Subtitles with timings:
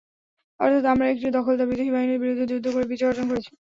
[0.59, 3.51] অর্থাৎ, আমরা একটি দখলদার বিদেশি বাহিনীর বিরুদ্ধে যুদ্ধ করে বিজয় অর্জন করেছি।